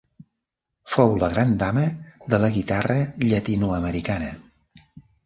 [0.93, 1.83] Fou la gran dama
[2.33, 4.31] de la guitarra llatinoamericana.